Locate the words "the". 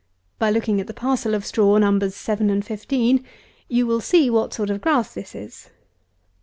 0.87-0.95